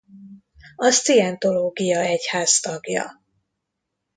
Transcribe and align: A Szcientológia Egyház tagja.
A 0.75 0.89
Szcientológia 0.91 1.99
Egyház 1.99 2.59
tagja. 2.59 3.21